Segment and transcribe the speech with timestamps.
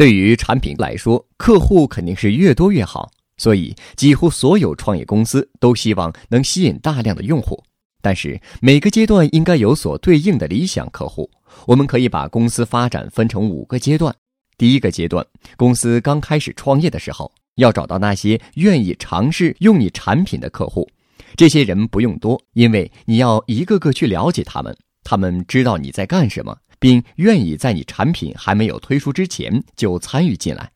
[0.00, 7.62] 对于产品来说，客户肯定是越多越好，所以几乎所有创业公司都希望能吸引大量的用户。
[8.00, 11.30] 但是每个阶段应该有所对应的理想客户。
[11.66, 14.16] 我们可以把公司发展分成五个阶段。
[14.56, 15.22] 第一个阶段，
[15.58, 20.88] 公司刚开始创业的时候，要找到那些愿意尝试用你产品的客户。
[21.36, 24.74] 这些人不用多，因为你要一个个去了解他们，
[25.04, 26.56] 他们知道你在干什么。
[26.80, 30.72] 并愿意在你产品还没有推出之前就参与进来。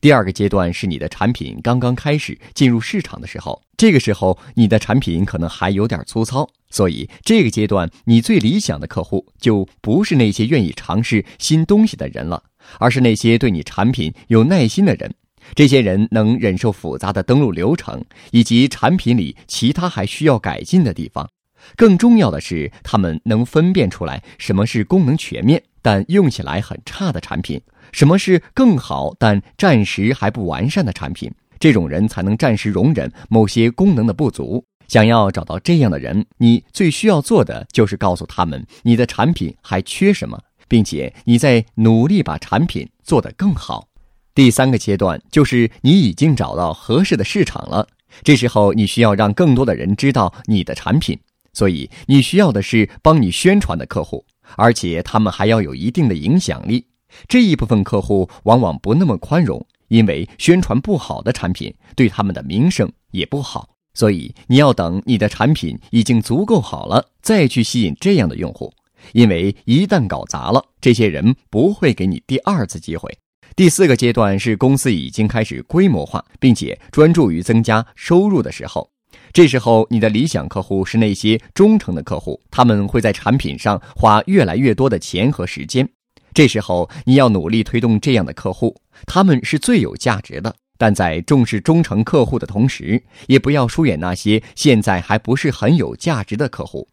[0.00, 12.42] 第二个阶段是你的产品刚刚开始进入市场的时候，这个时候你的产品可能还有点粗糙，所以这个阶段你最理想的客户就不是那些愿意尝试新东西的人了，
[12.78, 15.14] 而是那些对你产品有耐心的人。
[15.54, 21.30] 这些人能忍受复杂的登录流程以及产品里其他还需要改进的地方。
[21.76, 27.60] 更重要的是，他们能分辨出来什么是功能全面但用起来很差的产品，
[27.92, 31.30] 什么是更好但暂时还不完善的产品。
[31.60, 34.64] 这种人才能暂时容忍某些功能的不足。
[34.86, 43.88] 想要找到这样的人，你最需要做的就是告诉他们你的产品还缺什么，并且你在努力把产品做得更好。
[44.34, 47.86] 第三个阶段就是你已经找到合适的市场了，
[48.22, 51.18] 这时候你需要让更多的人知道你的产品。
[51.58, 56.86] 所以，你需要的是帮你宣传的客户，而且他们还要有一定的影响力。
[57.26, 63.68] 这一部分客户往往不那么宽容，因为宣传不好的产品对他们的名声也不好。
[63.92, 68.72] 所以，你要等你的产品已经足够好了，再去吸引这样的用户。
[69.12, 73.12] 因为一旦搞砸了，这些人不会给你第二次机会。
[73.56, 78.88] 第四个阶段是公司已经开始规模化，并且专注于增加收入的时候。
[79.32, 85.88] 这时候，你的理想客户是那些忠诚的客户，他们会在产品上花越来越多的钱和时间。
[86.34, 88.74] 这时候，你要努力推动这样的客户，
[89.06, 90.54] 他们是最有价值的。
[90.80, 96.86] 但在重视忠诚客户的同时，也不要疏远那些现在还不是很有价值的客户。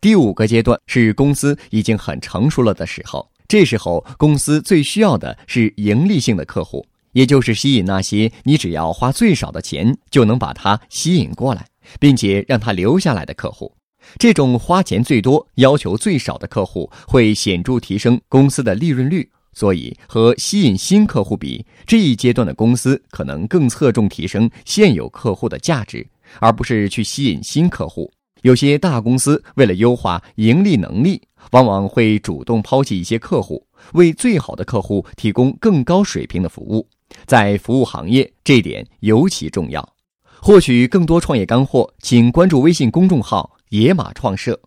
[0.00, 6.86] 第五个阶段是公司已经很成熟了的时候，这时候公司最需要的是盈利性的客户。
[7.18, 11.66] 也就是吸引那些你只要花最少的钱就能把他吸引过来，
[11.98, 13.74] 并且让他留下来的客户。
[14.20, 19.28] 这种花钱最多、要求最少的客户会显著提升公司的利润率。
[19.52, 26.06] 所以，和吸引新客户比，这一阶段的公司可能更侧重提升现有客户的价值，
[26.38, 28.08] 而不是去吸引新客户。
[28.42, 36.86] 有些大公司为了优化盈利能力，往往会主动抛弃一些客户，为最好的客户提供更高水平的服务。
[37.26, 39.94] 在服务行业，这点尤其重要。
[40.40, 44.60] 获取更多创业干货，请关注微信公众号“野马创社”。